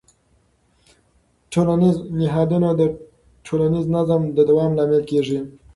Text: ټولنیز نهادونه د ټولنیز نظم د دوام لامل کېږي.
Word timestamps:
ټولنیز 1.51 1.95
نهادونه 2.19 2.69
د 2.79 2.81
ټولنیز 3.45 3.85
نظم 3.95 4.21
د 4.37 4.39
دوام 4.49 4.71
لامل 4.77 5.01
کېږي. 5.11 5.39